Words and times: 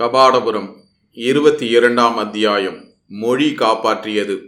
கபாடபுரம் 0.00 0.76
இருபத்தி 1.12 1.68
இரண்டாம் 1.68 2.16
அத்தியாயம் 2.16 2.84
மொழி 3.06 3.48
காப்பாற்றியது. 3.50 4.40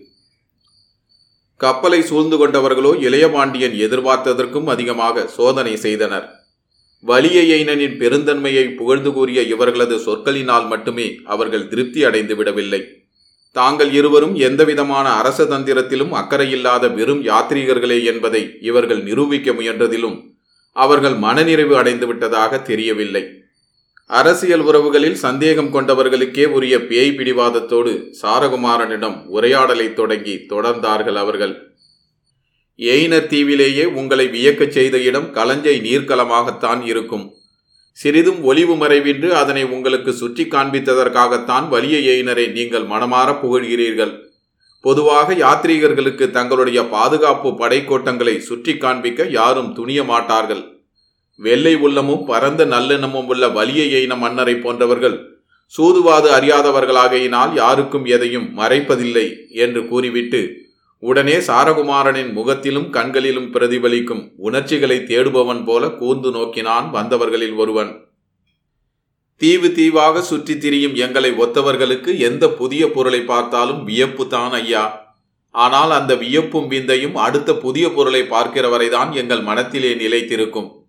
கப்பலை 1.57 2.03
சூழ்ந்து 2.03 2.37
கொண்டவர்களோ 2.37 2.95
இளையபாண்டியன் 2.95 3.75
எதிர்பார்த்ததற்கும் 3.79 4.67
அதிகமாக 4.67 5.27
சோதனை 5.27 5.77
செய்தனர். 5.77 6.29
வலியையனின் 7.07 7.99
பெருந்தன்மையை 7.99 8.77
புகழ்ந்து 8.77 9.13
கூறிய 9.13 9.43
இவர்களது 9.43 9.97
சொற்களினால் 9.97 10.67
மட்டுமே 10.67 11.15
அவர்கள் 11.25 11.69
திருப்தி 11.69 12.05
அடைந்து 12.05 12.37
விடவில்லை. 12.37 12.85
தாங்கள் 13.51 13.93
இருவரும் 13.93 14.35
எந்தவிதமான 14.35 15.11
அரச 15.11 15.45
தந்திரத்திலும் 15.45 16.13
அக்கறையில்லாத 16.13 16.95
வெறும் 16.95 17.23
யாத்ரீகர்களே 17.25 18.05
என்பதை 18.05 18.59
இவர்கள் 18.61 19.03
நிரூபிக்க 19.03 19.53
முயன்றதிலும் 19.53 20.35
அவர்கள் 20.73 21.15
மனநிறைவு 21.15 21.77
அடைந்து 21.77 22.07
விட்டதாக 22.07 22.59
தெரியவில்லை. 22.59 23.42
அரசியல் 24.11 24.61
உறவுகளில் 24.61 25.19
சந்தேகம் 25.25 25.71
கொண்டவர்களுக்கே 25.75 26.45
உரிய 26.47 26.75
பேய் 26.87 27.13
பிடிவாதத்தோடு 27.19 27.93
சாரகுமாரனிடம் 28.23 29.27
உரையாடலை 29.27 29.95
தொடங்கி 29.95 30.35
தொடர்ந்தார்கள் 30.49 31.15
அவர்கள். 31.15 31.55
எயினர் 32.79 33.27
தீவிலேயே 33.27 33.85
உங்களை 33.85 34.27
வியக்கச் 34.27 34.71
செய்த 34.71 34.99
இடம் 34.99 35.29
களஞ்சை 35.35 35.75
நீர்க்கலமாகத்தான் 35.87 36.83
இருக்கும். 36.83 37.25
சிறிதும் 37.93 38.43
ஒளிவு 38.43 38.75
மறைவின்றி 38.75 39.31
அதனை 39.43 39.65
உங்களுக்கு 39.65 40.13
சுற்றி 40.13 40.45
காண்பித்ததற்காகத்தான் 40.45 41.69
வலிய 41.69 41.97
எயினரை 42.13 42.47
நீங்கள் 42.53 42.87
மனமாற 42.87 43.29
புகழ்கிறீர்கள். 43.41 44.13
பொதுவாக 44.85 45.35
யாத்ரீகர்களுக்கு 45.35 46.31
தங்களுடைய 46.31 46.83
பாதுகாப்பு 46.89 47.51
படைக்கோட்டங்களை 47.51 48.37
சுற்றி 48.39 48.77
காண்பிக்க 48.77 49.27
யாரும் 49.39 49.73
துணிய 49.73 50.03
மாட்டார்கள் 50.05 50.63
வெள்ளை 51.37 51.75
உள்ளமும் 51.75 52.25
பரந்த 52.25 52.67
நல்லெண்ணமும் 52.67 53.27
உள்ள 53.27 53.49
வலிய 53.49 53.85
எயின 53.85 54.17
மன்னரை 54.17 54.55
போன்றவர்கள் 54.55 55.31
சூதுவாது 55.79 56.29
அறியாதவர்களாகையினால் 56.31 57.55
யாருக்கும் 57.55 58.05
எதையும் 58.05 58.59
மறைப்பதில்லை 58.59 59.51
என்று 59.51 59.89
கூறிவிட்டு 59.89 60.61
உடனே 60.99 61.37
சாரகுமாரனின் 61.37 62.33
முகத்திலும் 62.33 62.91
கண்களிலும் 62.91 63.55
பிரதிபலிக்கும் 63.55 64.33
உணர்ச்சிகளை 64.37 64.99
தேடுபவன் 64.99 65.65
போல 65.65 65.91
கூர்ந்து 65.91 66.31
நோக்கினான் 66.31 66.91
வந்தவர்களில் 66.91 67.55
ஒருவன். 67.55 68.05
தீவு 69.37 69.73
தீவாக 69.73 70.21
சுற்றித் 70.21 70.61
திரியும் 70.61 70.95
எங்களை 70.95 71.31
ஒத்தவர்களுக்கு 71.31 72.19
எந்த 72.19 72.49
புதிய 72.49 72.91
பொருளை 72.91 73.21
பார்த்தாலும் 73.21 73.85
வியப்பு 73.85 74.27
தான் 74.27 74.53
ஐயா. 74.53 75.17
ஆனால் 75.51 75.91
அந்த 75.91 76.15
வியப்பும் 76.15 76.71
விந்தையும் 76.71 77.13
அடுத்த 77.13 77.57
புதிய 77.57 77.91
பொருளை 77.91 78.25
பார்க்கிற 78.25 78.69
வரைதான் 78.69 79.13
எங்கள் 79.13 79.41
மனத்திலே 79.41 79.95
நிலைத்திருக்கும். 79.95 80.82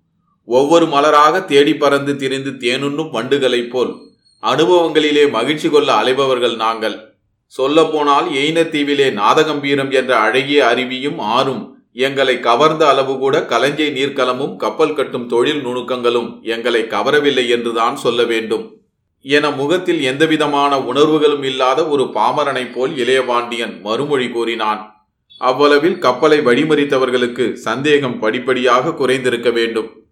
ஒவ்வொரு 0.46 0.86
மலராக 0.86 1.46
தேடி 1.46 1.76
பறந்து 1.76 2.16
திரிந்து 2.16 2.52
தேனுண்ணும் 2.52 3.10
வண்டுகளைப் 3.10 3.70
போல் 3.70 4.12
அனுபவங்களிலே 4.42 5.30
மகிழ்ச்சி 5.30 5.70
கொள்ள 5.70 5.94
அலைபவர்கள் 5.94 6.56
நாங்கள். 6.56 7.16
சொல்லப்போனால் 7.46 8.30
எய்னத்தீவிலே 8.30 9.12
நாதகம்பீரம் 9.12 9.94
என்ற 9.94 10.18
அழகிய 10.18 10.74
அருவியும் 10.76 11.18
ஆறும் 11.18 11.78
எங்களை 11.94 12.40
கவர்ந்த 12.40 12.88
அளவு 12.88 13.18
கூட 13.18 13.40
கலஞ்சை 13.40 13.90
நீர்க்கலமும் 13.92 14.56
கப்பல் 14.56 14.94
கட்டும் 14.94 15.28
தொழில் 15.28 15.66
நுணுக்கங்களும் 15.66 16.42
எங்களை 16.42 16.82
கவரவில்லை 16.82 17.50
என்றுதான் 17.50 17.96
சொல்ல 17.96 18.24
வேண்டும். 18.24 18.78
என 19.22 19.52
முகத்தில் 19.52 20.02
எந்தவிதமான 20.02 20.82
உணர்வுகளும் 20.82 21.44
இல்லாத 21.44 21.88
ஒரு 21.88 22.04
பாமரனைப் 22.04 22.74
போல் 22.74 22.96
இளையபாண்டியன் 22.98 23.82
மறுமொழி 23.82 24.30
கூறினான். 24.30 25.08
அவ்வளவில் 25.40 25.98
கப்பலை 25.98 26.40
வழிமறித்தவர்களுக்கு 26.40 27.54
சந்தேகம் 27.54 28.20
படிப்படியாக 28.20 28.90
குறைந்திருக்க 28.90 29.52
வேண்டும். 29.52 30.03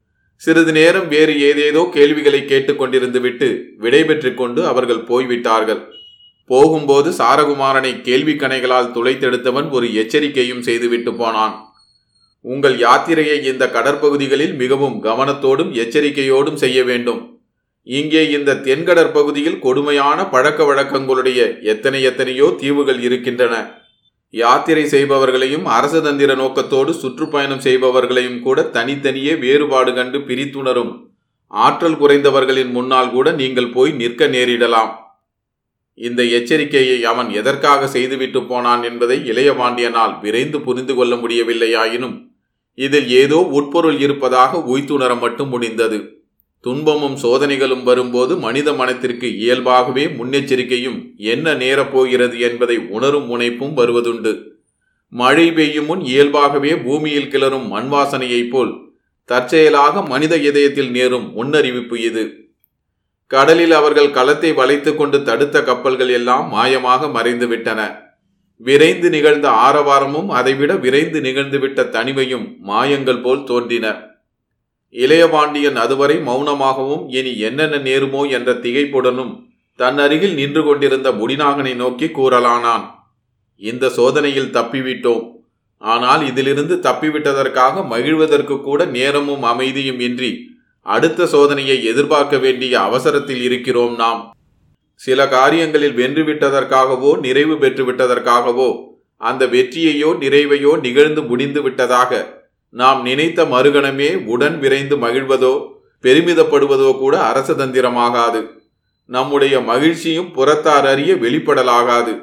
சிறிது 0.43 0.71
நேரம் 0.77 1.07
வேறு 1.13 1.33
ஏதேதோ 1.47 1.81
கேள்விகளை 1.95 2.39
கேட்டுக்கொண்டிருந்து 2.51 3.19
விட்டு 3.25 3.49
கொண்டு 4.41 4.61
அவர்கள் 4.71 5.01
போய்விட்டார்கள். 5.09 5.81
போகும்போது 6.49 7.09
சாரகுமாரனை 7.17 7.91
கேள்வி 8.07 8.33
கணைகளால் 8.43 8.93
துளைத்தெடுத்தவன் 8.95 9.67
ஒரு 9.75 9.87
எச்சரிக்கையும் 10.01 10.63
செய்துவிட்டு 10.67 11.11
போனான். 11.19 11.53
உங்கள் 12.45 12.77
யாத்திரையை 12.85 13.37
இந்த 13.51 13.63
கடற்பகுதிகளில் 13.75 14.55
மிகவும் 14.61 14.97
கவனத்தோடும் 15.07 15.71
எச்சரிக்கையோடும் 15.83 16.59
செய்ய 16.63 16.79
வேண்டும். 16.89 17.21
இங்கே 17.87 18.23
இந்த 18.37 18.59
தென்கடற்பகுதியில் 18.67 19.61
கொடுமையான 19.65 20.25
பழக்க 20.33 20.63
வழக்கங்களுடைய 20.69 21.39
எத்தனை 21.73 22.01
எத்தனையோ 22.09 22.47
தீவுகள் 22.63 22.99
இருக்கின்றன. 23.07 23.55
யாத்திரை 24.33 24.83
செய்பவர்களையும் 24.83 25.65
அரசதந்திர 25.65 26.35
நோக்கத்தோடு 26.35 26.93
சுற்றுப்பயணம் 26.93 27.59
செய்பவர்களையும் 27.59 28.39
கூட 28.41 28.61
தனித்தனியே 28.63 29.35
வேறுபாடு 29.35 29.93
கண்டு 29.93 30.19
பிரித்துணரும். 30.19 30.91
ஆற்றல் 31.47 31.97
குறைந்தவர்களின் 31.97 32.71
முன்னால் 32.71 33.11
கூட 33.11 33.31
நீங்கள் 33.31 33.71
போய் 33.71 33.91
நிற்க 33.91 34.27
நேரிடலாம். 34.27 34.91
இந்த 35.93 36.23
எச்சரிக்கையை 36.23 37.01
அவன் 37.01 37.29
எதற்காக 37.29 37.87
செய்துவிட்டு 37.87 38.43
போனான் 38.43 38.83
என்பதை 38.83 39.17
இளையபாண்டியனால் 39.31 40.19
விரைந்து 40.21 40.61
புரிந்து 40.61 40.95
கொள்ள 40.95 41.15
முடியவில்லையாயினும் 41.15 42.15
இதில் 42.73 43.07
ஏதோ 43.07 43.39
உட்பொருள் 43.51 43.99
இருப்பதாக 43.99 44.61
உய்த்துணர 44.63 45.15
மட்டும் 45.15 45.49
முடிந்தது. 45.49 46.20
துன்பமும் 46.63 47.15
சோதனைகளும் 47.15 47.83
வரும்போது 47.83 48.37
மனித 48.37 48.73
மனத்திற்கு 48.73 49.37
இயல்பாகவே 49.37 50.05
முன்னெச்சரிக்கையும் 50.05 51.15
என்ன 51.15 51.53
நேரப்போகிறது 51.53 52.39
என்பதை 52.39 52.77
உணரும் 52.77 53.25
முனைப்பும் 53.25 53.77
வருவதுண்டு. 53.77 54.43
மழை 55.09 55.51
பெய்யும் 55.51 55.85
முன் 55.85 56.01
இயல்பாகவே 56.01 56.77
பூமியில் 56.77 57.31
கிளறும் 57.31 57.67
மண் 57.67 57.89
வாசனையைப் 57.91 58.49
போல் 58.49 58.71
தற்செயலாக 59.25 60.01
மனித 60.01 60.37
இதயத்தில் 60.37 60.91
நேரும் 60.91 61.33
முன்னறிவிப்பு 61.37 61.95
இது. 61.95 62.23
கடலில் 63.27 63.71
அவர்கள் 63.71 64.11
களத்தை 64.11 64.53
வளைத்து 64.53 64.95
கொண்டு 64.95 65.23
தடுத்த 65.23 65.63
கப்பல்கள் 65.63 66.09
எல்லாம் 66.09 66.53
மாயமாக 66.53 67.09
மறைந்துவிட்டன. 67.17 67.81
விரைந்து 68.55 69.09
நிகழ்ந்த 69.09 69.49
ஆரவாரமும் 69.49 70.27
அதைவிட 70.27 70.75
விரைந்து 70.75 71.21
நிகழ்ந்துவிட்ட 71.21 71.83
தனிமையும் 71.89 72.57
மாயங்கள் 72.59 73.21
போல் 73.21 73.43
தோன்றின. 73.43 74.10
இளையபாண்டியன் 74.95 75.75
அதுவரை 75.75 76.17
மௌனமாகவும் 76.17 77.03
இனி 77.07 77.37
என்னென்ன 77.39 77.75
நேருமோ 77.77 78.29
என்ற 78.29 78.51
திகைப்புடனும் 78.53 79.33
தன் 79.75 79.97
அருகில் 79.97 80.33
நின்று 80.33 80.63
கொண்டிருந்த 80.63 81.11
முடிநாகனை 81.11 81.73
நோக்கி 81.75 82.05
கூறலானான். 82.05 82.85
இந்த 83.61 83.89
சோதனையில் 83.89 84.53
தப்பிவிட்டோம். 84.57 85.23
ஆனால் 85.81 86.23
இதிலிருந்து 86.27 86.75
தப்பிவிட்டதற்காக 86.75 87.83
மகிழ்வதற்கு 87.87 88.61
கூட 88.61 88.85
நேரமும் 88.85 89.43
அமைதியும் 89.43 89.99
இன்றி 89.99 90.31
அடுத்த 90.85 91.25
சோதனையை 91.25 91.77
எதிர்பார்க்க 91.83 92.37
வேண்டிய 92.37 92.73
அவசரத்தில் 92.79 93.41
இருக்கிறோம் 93.41 93.95
நாம். 93.95 94.21
சில 95.01 95.27
காரியங்களில் 95.27 95.95
வென்றுவிட்டதற்காகவோ 95.95 97.11
நிறைவு 97.19 97.55
பெற்றுவிட்டதற்காகவோ 97.55 98.69
அந்த 99.21 99.45
வெற்றியையோ 99.45 100.09
நிறைவையோ 100.23 100.71
நிகழ்ந்து 100.79 101.21
முடிந்து 101.23 101.61
விட்டதாக 101.61 102.40
நாம் 102.73 103.01
நினைத்த 103.01 103.45
மறுகணமே 103.45 104.25
உடன் 104.25 104.59
விரைந்து 104.59 104.97
மகிழ்வதோ 104.97 105.53
பெருமிதப்படுவதோ 106.01 106.97
கூட 106.97 107.31
அரசதந்திரமாகாது 107.31 108.59
நம்முடைய 109.05 109.59
மகிழ்ச்சியும் 109.59 110.31
புறத்தார் 110.31 110.85
அறிய 110.85 111.15
வெளிப்படலாகாது. 111.15 112.13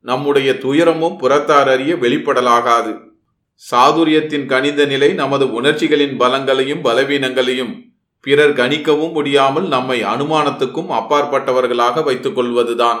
நம்முடைய 0.00 0.58
துயரமும் 0.58 1.16
புறத்தார் 1.16 1.68
அறிய 1.68 1.94
வெளிப்படலாகாது. 1.94 2.98
சாதுரியத்தின் 3.70 4.46
கணித 4.46 4.84
நிலை 4.84 5.12
நமது 5.12 5.52
உணர்ச்சிகளின் 5.52 6.20
பலங்களையும் 6.20 6.84
பலவீனங்களையும் 6.84 7.72
பிறர் 8.20 8.52
கணிக்கவும் 8.52 9.12
முடியாமல் 9.12 9.68
நம்மை 9.68 10.02
அனுமானத்துக்கும் 10.02 10.90
அப்பாற்பட்டவர்களாக 10.90 12.04
வைத்துக் 12.04 12.34
கொள்வதுதான். 12.34 13.00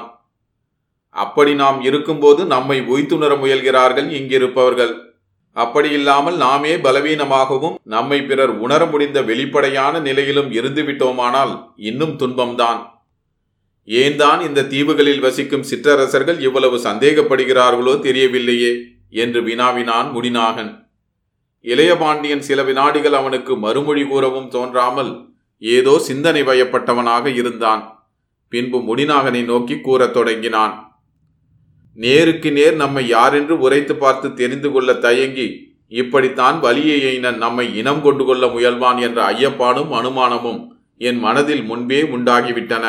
அப்படி 1.10 1.54
நாம் 1.54 1.80
இருக்கும்போது 1.80 2.44
நம்மை 2.44 2.80
உய்த்துணர 2.80 3.34
முயல்கிறார்கள் 3.34 4.08
இங்கிருப்பவர்கள். 4.18 5.07
அப்படியில்லாமல் 5.58 6.36
நாமே 6.36 6.76
பலவீனமாகவும் 6.76 7.74
நம்மை 7.84 8.22
பிறர் 8.22 8.48
உணர 8.48 8.86
முடிந்த 8.86 9.22
வெளிப்படையான 9.22 9.98
நிலையிலும் 9.98 10.50
இருந்துவிட்டோமானால் 10.52 11.72
இன்னும் 11.76 12.18
துன்பம்தான். 12.18 12.80
ஏன்தான் 13.84 14.40
இந்த 14.40 14.62
தீவுகளில் 14.62 15.20
வசிக்கும் 15.20 15.62
சிற்றரசர்கள் 15.62 16.40
இவ்வளவு 16.40 16.76
சந்தேகப்படுகிறார்களோ 16.78 17.94
தெரியவில்லையே 18.00 18.72
என்று 19.10 19.42
வினாவினான் 19.42 20.08
முடிநாகன். 20.14 20.86
இளையபாண்டியன் 21.60 22.38
சில 22.38 22.62
வினாடிகள் 22.62 23.12
அவனுக்கு 23.12 23.56
மறுமொழி 23.56 24.04
கூறவும் 24.06 24.48
தோன்றாமல் 24.48 25.34
ஏதோ 25.58 25.98
சிந்தனை 25.98 26.42
வயப்பட்டவனாக 26.42 27.26
இருந்தான். 27.34 27.82
பின்பு 28.48 28.78
முடிநாகனை 28.78 29.44
நோக்கி 29.44 29.80
கூறத் 29.80 30.12
தொடங்கினான். 30.12 30.87
நேருக்கு 32.02 32.52
நேர் 32.52 32.74
நம்மை 32.74 33.08
யாரென்று 33.08 33.58
உரைத்து 33.58 33.96
பார்த்து 33.96 34.34
தெரிந்து 34.34 34.70
கொள்ள 34.70 34.92
தயங்கி 34.92 35.76
இப்படித்தான் 35.88 36.62
வலியையினன் 36.62 37.36
நம்மை 37.36 37.76
இனம் 37.76 38.02
கொண்டு 38.02 38.24
கொள்ள 38.24 38.46
முயல்வான் 38.46 39.00
என்ற 39.00 39.32
ஐயப்பாடும் 39.32 39.92
அனுமானமும் 39.98 40.60
என் 40.98 41.18
மனதில் 41.18 41.62
முன்பே 41.62 42.02
உண்டாகிவிட்டன. 42.02 42.84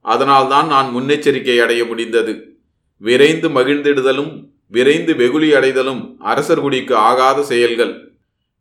அதனால்தான் 0.00 0.66
நான் 0.66 0.94
முன்னெச்சரிக்கை 0.96 1.56
அடைய 1.58 1.84
முடிந்தது. 1.84 2.56
விரைந்து 2.96 3.48
மகிழ்ந்திடுதலும் 3.48 4.32
விரைந்து 4.66 5.16
வெகுளி 5.16 5.54
அடைதலும் 5.54 6.02
அரசர்குடிக்கு 6.24 6.94
ஆகாத 6.94 7.42
செயல்கள். 7.42 7.94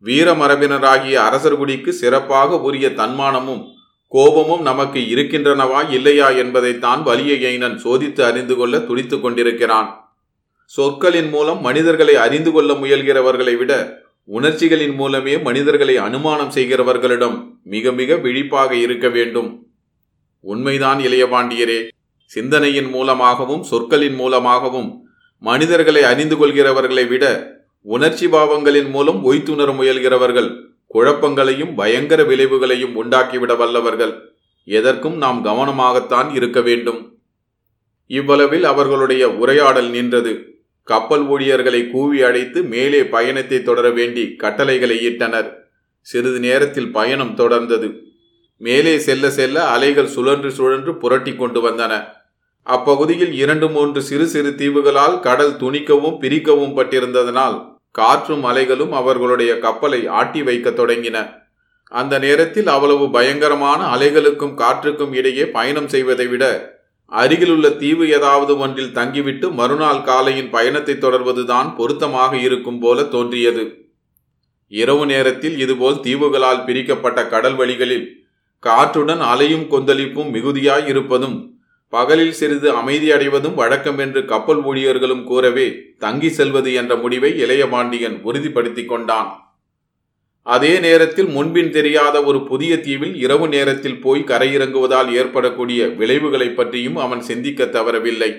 வீரமரபினராகிய 0.03 1.15
அரசர்குடிக்கு 1.27 1.89
சிறப்பாக 1.89 2.59
உரிய 2.59 2.87
தன்மானமும் 2.89 3.63
கோபமும் 4.07 4.61
நமக்கு 4.61 4.99
இருக்கின்றனவா 4.99 5.89
இல்லையா 5.89 6.29
என்பதைத்தான் 6.29 7.05
வலியையைனன் 7.05 7.77
சோதித்து 7.83 8.21
அறிந்து 8.21 8.55
கொள்ள 8.55 8.79
துடித்துக் 8.79 9.21
கொண்டிருக்கிறான். 9.21 9.89
சொற்களின் 10.65 11.29
மூலம் 11.29 11.61
மனிதர்களை 11.61 12.15
அறிந்து 12.15 12.51
கொள்ள 12.51 12.73
முயல்கிறவர்களை 12.73 13.57
விட 13.57 14.03
உணர்ச்சிகளின் 14.23 14.95
மூலமே 14.95 15.37
மனிதர்களை 15.37 15.97
அனுமானம் 15.97 16.49
செய்கிறவர்களிடம் 16.49 17.35
மிக 17.63 17.91
மிக 17.91 18.15
விழிப்பாக 18.15 18.71
இருக்க 18.75 19.09
வேண்டும். 19.09 19.49
உண்மைதான் 20.39 20.99
இளையபாண்டியரே 20.99 21.87
சிந்தனையின் 22.31 22.89
மூலமாகவும் 22.89 23.63
சொற்களின் 23.63 24.15
மூலமாகவும் 24.15 25.03
மனிதர்களை 25.39 26.03
அறிந்து 26.03 26.35
கொள்கிறவர்களை 26.35 27.07
விட 27.07 27.25
உணர்ச்சி 27.81 28.27
பாவங்களின் 28.27 28.89
மூலம் 28.89 29.23
ஒய்த்துணர 29.23 29.71
முயல்கிறவர்கள் 29.71 30.49
குழப்பங்களையும் 30.95 31.75
பயங்கர 31.75 32.23
விளைவுகளையும் 32.23 32.95
உண்டாக்கிவிட 33.03 33.57
வல்லவர்கள். 33.57 34.33
எதற்கும் 34.63 35.17
நாம் 35.17 35.45
கவனமாகத்தான் 35.45 36.33
இருக்க 36.33 36.61
வேண்டும். 36.61 37.19
இவ்வளவில் 38.07 38.63
அவர்களுடைய 38.63 39.29
உரையாடல் 39.29 39.89
நின்றது. 39.89 40.63
கப்பல் 40.83 41.21
ஊழியர்களை 41.21 41.89
கூவி 41.89 42.21
அழைத்து 42.21 42.63
மேலே 42.63 43.05
பயணத்தை 43.05 43.63
தொடர 43.63 43.89
வேண்டி 43.89 44.35
கட்டளைகளை 44.35 45.07
இட்டனர். 45.07 45.51
சிறிது 46.01 46.39
நேரத்தில் 46.39 46.91
பயணம் 46.91 47.35
தொடர்ந்தது. 47.35 47.99
மேலே 48.57 48.97
செல்ல 48.97 49.29
செல்ல 49.29 49.63
அலைகள் 49.65 50.07
சுழன்று 50.07 50.51
சுழன்று 50.51 50.97
புரட்டி 50.97 51.35
கொண்டு 51.35 51.69
வந்தன. 51.69 51.93
அப்பகுதியில் 52.63 53.33
இரண்டு 53.33 53.69
மூன்று 53.69 54.01
சிறு 54.01 54.27
சிறு 54.27 54.49
தீவுகளால் 54.49 55.19
கடல் 55.19 55.53
துணிக்கவும் 55.53 56.19
பிரிக்கவும் 56.21 56.75
பட்டிருந்ததனால் 56.77 57.74
காற்றும் 57.95 58.43
அலைகளும் 58.43 58.89
அவர்களுடைய 58.89 59.51
கப்பலை 59.59 60.07
ஆட்டி 60.19 60.43
வைக்க 60.43 60.69
தொடங்கின. 60.69 61.17
அந்த 61.91 62.19
நேரத்தில் 62.19 62.67
அவ்வளவு 62.67 63.05
பயங்கரமான 63.09 63.81
அலைகளுக்கும் 63.95 64.55
காற்றுக்கும் 64.61 65.13
இடையே 65.13 65.45
பயணம் 65.47 65.87
செய்வதை 65.87 66.27
விட 66.27 66.43
அருகிலுள்ள 67.11 67.69
தீவு 67.69 68.05
ஏதாவது 68.09 68.53
ஒன்றில் 68.57 68.93
தங்கிவிட்டு 68.93 69.47
மறுநாள் 69.51 70.01
காலையின் 70.01 70.49
பயணத்தை 70.49 70.95
தொடர்வதுதான் 70.95 71.67
பொருத்தமாக 71.75 72.37
இருக்கும் 72.37 72.79
போல 72.79 73.03
தோன்றியது. 73.15 73.63
இரவு 74.71 75.03
நேரத்தில் 75.05 75.57
இதுபோல் 75.59 75.99
தீவுகளால் 75.99 76.63
பிரிக்கப்பட்ட 76.65 77.19
கடல் 77.27 77.55
வழிகளில் 77.55 78.07
காற்றுடன் 78.63 79.21
அலையும் 79.31 79.67
கொந்தளிப்பும் 79.71 80.31
மிகுதியாய் 80.35 80.87
இருப்பதும் 80.87 81.37
பகலில் 81.95 82.35
சிறிது 82.39 82.69
அமைதி 82.79 83.07
அடைவதும் 83.15 83.57
வழக்கம் 83.61 83.99
என்று 84.05 84.21
கப்பல் 84.31 84.61
ஊழியர்களும் 84.69 85.23
கூறவே 85.23 85.67
தங்கி 86.03 86.29
செல்வது 86.37 86.71
என்ற 86.81 86.93
முடிவை 87.03 87.31
இளையபாண்டியன் 87.43 88.17
உறுதிப்படுத்தி 88.27 88.83
கொண்டான். 88.85 89.29
அதே 90.47 90.73
நேரத்தில் 90.79 91.29
முன்பின் 91.35 91.71
தெரியாத 91.71 92.15
ஒரு 92.23 92.39
புதிய 92.49 92.73
தீவில் 92.77 93.15
இரவு 93.15 93.45
நேரத்தில் 93.47 94.01
போய் 94.01 94.27
கரையிறங்குவதால் 94.31 95.09
ஏற்படக்கூடிய 95.19 95.87
விளைவுகளை 95.99 96.49
பற்றியும் 96.49 96.97
அவன் 97.05 97.23
சிந்திக்க 97.29 97.65
தவறவில்லை. 97.77 98.31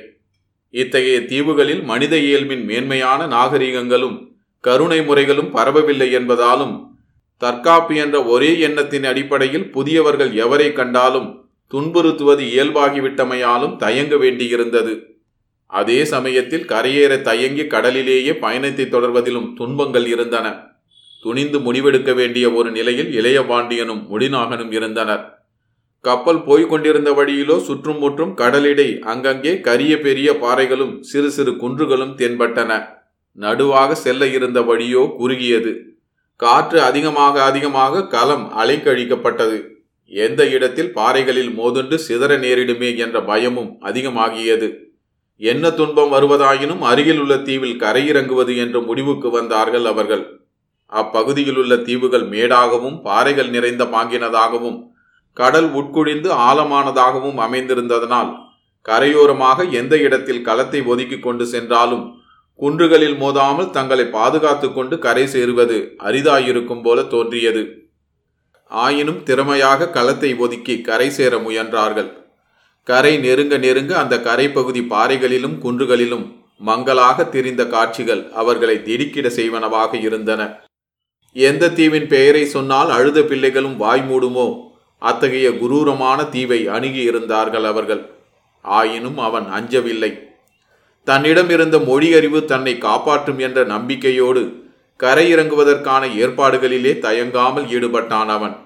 இத்தகைய 0.75 1.19
தீவுகளில் 1.33 1.83
மனித 1.91 2.15
இயல்பின் 2.29 2.65
மேன்மையான 2.71 3.21
நாகரிகங்களும் 3.27 4.17
கருணை 4.65 5.01
முறைகளும் 5.09 5.51
பரவவில்லை 5.51 6.09
என்பதாலும் 6.19 6.75
தற்காப்பு 7.43 7.95
என்ற 8.05 8.17
ஒரே 8.35 8.53
எண்ணத்தின் 8.59 9.05
அடிப்படையில் 9.05 9.67
புதியவர்கள் 9.75 10.33
எவரை 10.45 10.69
கண்டாலும் 10.73 11.29
துன்புறுத்துவது 11.73 12.43
இயல்பாகிவிட்டமையாலும் 12.53 13.77
தயங்க 13.77 14.17
வேண்டியிருந்தது. 14.17 15.15
அதே 15.67 16.05
சமயத்தில் 16.05 16.65
கரையேற 16.65 17.23
தயங்கி 17.23 17.67
கடலிலேயே 17.67 18.35
பயணத்தை 18.35 18.85
தொடர்வதிலும் 18.85 19.55
துன்பங்கள் 19.55 20.07
இருந்தன. 20.07 20.75
துணிந்து 21.21 21.59
முடிவெடுக்க 21.59 22.15
வேண்டிய 22.15 22.53
ஒரு 22.53 22.71
நிலையில் 22.71 23.11
இளையபாண்டியனும் 23.21 24.03
முடிநாகனும் 24.11 24.73
இருந்தனர். 24.73 25.35
கப்பல் 26.01 26.45
போய்க் 26.45 26.69
கொண்டிருந்த 26.69 27.11
வழியிலோ 27.11 27.59
சுற்றும் 27.59 27.99
முற்றும் 27.99 28.35
கடலிடை 28.35 28.99
அங்கங்கே 29.01 29.61
கரிய 29.61 30.01
பெரிய 30.01 30.33
பாறைகளும் 30.33 31.01
சிறு 31.01 31.31
சிறு 31.31 31.53
குன்றுகளும் 31.53 32.15
தென்பட்டன. 32.17 32.89
நடுவாக 33.39 33.93
செல்ல 33.93 34.27
இருந்த 34.27 34.61
வழியோ 34.61 35.15
குறுகியது. 35.19 35.73
காற்று 36.37 36.83
அதிகமாக 36.83 37.43
அதிகமாக 37.43 38.07
களம் 38.07 38.53
அலைக்கழிக்கப்பட்டது. 38.59 39.76
எந்த 40.11 40.41
இடத்தில் 40.47 40.91
பாறைகளில் 40.93 41.53
மோதுண்டு 41.59 41.97
சிதற 42.07 42.33
நேரிடுமே 42.39 42.91
என்ற 42.97 43.21
பயமும் 43.21 43.71
அதிகமாகியது. 43.83 44.69
என்ன 45.41 45.71
துன்பம் 45.71 46.13
வருவதாயினும் 46.13 46.83
அருகில் 46.91 47.21
உள்ள 47.23 47.35
தீவில் 47.39 47.81
கரையிறங்குவது 47.83 48.53
என்ற 48.57 48.77
முடிவுக்கு 48.81 49.31
வந்தார்கள் 49.31 49.87
அவர்கள். 49.93 50.25
அப்பகுதியில் 50.93 51.59
உள்ள 51.63 51.77
தீவுகள் 51.89 52.27
மேடாகவும் 52.35 52.99
பாறைகள் 53.07 53.51
நிறைந்த 53.51 53.85
பாங்கினதாகவும் 53.85 54.79
கடல் 55.37 55.71
உட்குழிந்து 55.71 56.29
ஆழமானதாகவும் 56.49 57.39
அமைந்திருந்ததனால் 57.47 58.31
கரையோரமாக 58.83 59.69
எந்த 59.71 59.95
இடத்தில் 59.99 60.45
களத்தை 60.49 60.81
ஒதுக்கி 60.87 61.19
கொண்டு 61.19 61.47
சென்றாலும் 61.47 62.05
குன்றுகளில் 62.61 63.17
மோதாமல் 63.23 63.71
தங்களை 63.71 64.05
பாதுகாத்து 64.11 64.69
கொண்டு 64.73 64.99
கரை 64.99 65.25
சேருவது 65.27 65.79
அரிதாயிருக்கும் 66.09 66.83
போல 66.83 67.03
தோன்றியது. 67.15 67.63
ஆயினும் 68.71 69.23
திறமையாக 69.23 69.91
களத்தை 69.91 70.35
ஒதுக்கி 70.35 70.81
கரை 70.81 71.11
சேர 71.11 71.37
முயன்றார்கள். 71.37 72.13
கரை 72.83 73.19
நெருங்க 73.19 73.59
நெருங்க 73.59 73.99
அந்த 73.99 74.17
கரைப்பகுதி 74.17 74.83
பாறைகளிலும் 74.83 75.57
குன்றுகளிலும் 75.63 76.35
மங்களாக 76.59 77.25
தெரிந்த 77.25 77.67
காட்சிகள் 77.67 78.33
அவர்களை 78.33 78.83
திடுக்கிட 78.83 79.29
செய்வனவாக 79.29 80.01
இருந்தன. 80.01 80.65
எந்த 81.33 81.69
தீவின் 81.69 82.07
பெயரை 82.07 82.45
சொன்னால் 82.47 82.91
அழுத 82.91 83.23
பிள்ளைகளும் 83.23 83.77
வாய் 83.77 84.05
மூடுமோ? 84.11 84.65
அத்தகைய 84.99 85.51
குரூரமான 85.51 86.29
தீவை 86.29 86.69
அணுகி 86.69 87.03
இருந்தார்கள் 87.03 87.65
அவர்கள். 87.65 88.11
ஆயினும் 88.61 89.19
அவன் 89.19 89.47
அஞ்சவில்லை. 89.51 90.19
தன்னிடம் 91.05 91.51
இருந்த 91.51 91.79
மொழி 91.79 92.15
அறிவு 92.15 92.45
தன்னை 92.45 92.79
காப்பாற்றும் 92.79 93.39
என்ற 93.39 93.65
நம்பிக்கையோடு 93.65 94.66
கரையிறங்குவதற்கான 95.03 96.07
ஏற்பாடுகளிலே 96.15 96.99
தயங்காமல் 96.99 97.65
ஈடுபட்டான் 97.65 98.27
அவன். 98.27 98.66